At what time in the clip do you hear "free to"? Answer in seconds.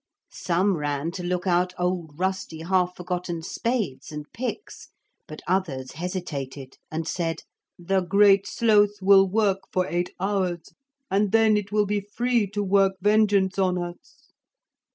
12.01-12.63